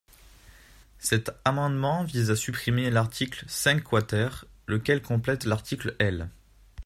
[0.97, 4.29] Cet amendement vise à supprimer l’article cinq quater,
[4.65, 6.27] lequel complète l’article L.